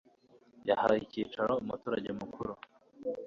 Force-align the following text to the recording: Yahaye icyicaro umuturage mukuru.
Yahaye 0.69 0.99
icyicaro 1.05 1.53
umuturage 1.63 2.09
mukuru. 2.19 2.53